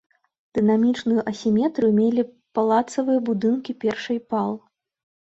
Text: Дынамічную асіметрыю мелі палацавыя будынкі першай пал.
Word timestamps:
Дынамічную 0.57 1.21
асіметрыю 1.31 1.91
мелі 1.99 2.23
палацавыя 2.59 3.19
будынкі 3.27 3.71
першай 3.85 4.17
пал. 4.35 4.49